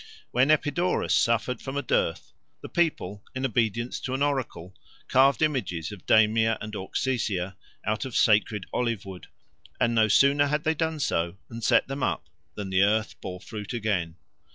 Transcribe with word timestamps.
When 0.31 0.49
Epidaurus 0.49 1.13
suffered 1.13 1.61
from 1.61 1.77
a 1.77 1.83
dearth, 1.83 2.33
the 2.61 2.69
people, 2.69 3.23
in 3.35 3.45
obedience 3.45 3.99
to 3.99 4.15
an 4.15 4.23
oracle, 4.23 4.73
carved 5.07 5.43
images 5.43 5.91
of 5.91 6.07
Damia 6.07 6.57
and 6.59 6.73
Auxesia 6.75 7.55
out 7.85 8.03
of 8.03 8.15
sacred 8.15 8.65
olive 8.73 9.05
wood, 9.05 9.27
and 9.79 9.93
no 9.93 10.07
sooner 10.07 10.47
had 10.47 10.63
they 10.63 10.73
done 10.73 10.99
so 10.99 11.37
and 11.51 11.63
set 11.63 11.87
them 11.87 12.01
up 12.01 12.29
than 12.55 12.71
the 12.71 12.81
earth 12.81 13.21
bore 13.21 13.41
fruit 13.41 13.73
again. 13.73 14.15